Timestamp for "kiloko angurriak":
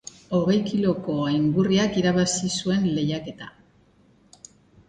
0.69-1.99